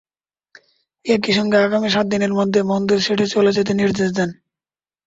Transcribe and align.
একই 1.05 1.33
সঙ্গে 1.33 1.57
আগামী 1.57 1.89
সাত 1.89 2.05
দিনের 2.07 2.33
মধ্যে 2.33 2.59
মন্দির 2.63 2.99
ছেড়ে 3.01 3.25
চলে 3.27 3.51
যেতে 3.51 3.71
নির্দেশ 3.73 4.09
দেন। 4.11 4.29